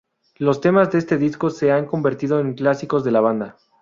[0.39, 3.55] Los temas de este disco se han convertido en clásicos de la banda.